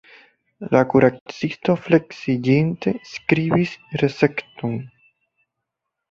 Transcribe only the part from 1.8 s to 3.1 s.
fleksiĝinte